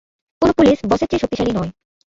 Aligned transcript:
কোনো 0.41 0.51
পুলিশ 0.57 0.77
বসের 0.85 1.07
চেয়ে 1.09 1.21
শক্তিশালী 1.23 1.51
নয়। 1.51 1.71